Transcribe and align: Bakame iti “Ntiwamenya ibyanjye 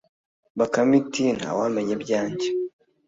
Bakame 0.57 0.95
iti 1.01 1.23
“Ntiwamenya 1.37 1.91
ibyanjye 1.97 2.47